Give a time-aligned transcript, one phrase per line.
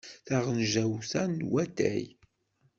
[0.27, 2.05] Taɣenjayt-a n watay.